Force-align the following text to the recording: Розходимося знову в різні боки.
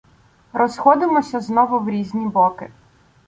Розходимося 0.53 1.39
знову 1.39 1.79
в 1.79 1.89
різні 1.89 2.25
боки. 2.27 2.71